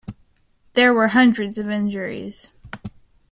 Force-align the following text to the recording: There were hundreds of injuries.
There 0.73 0.95
were 0.95 1.09
hundreds 1.09 1.59
of 1.59 1.69
injuries. 1.69 2.49